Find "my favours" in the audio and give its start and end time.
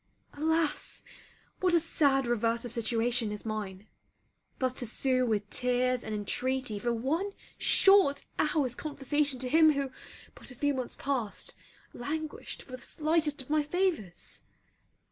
13.51-14.41